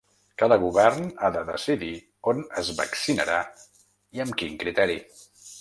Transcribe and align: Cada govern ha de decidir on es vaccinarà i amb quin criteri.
Cada 0.43 0.55
govern 0.61 1.03
ha 1.25 1.29
de 1.35 1.43
decidir 1.49 1.91
on 2.33 2.41
es 2.63 2.73
vaccinarà 2.81 3.39
i 4.19 4.25
amb 4.27 4.37
quin 4.43 4.61
criteri. 4.65 4.99